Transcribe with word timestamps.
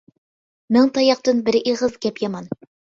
مىڭ 0.77 0.89
تاياقتىن 0.97 1.45
بىر 1.51 1.61
ئېغىز 1.63 2.03
گەپ 2.09 2.27
يامان. 2.29 2.55